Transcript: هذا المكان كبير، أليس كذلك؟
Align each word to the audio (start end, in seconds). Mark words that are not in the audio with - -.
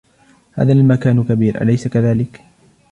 هذا 0.53 0.73
المكان 0.73 1.23
كبير، 1.23 1.57
أليس 1.61 1.87
كذلك؟ 1.87 2.41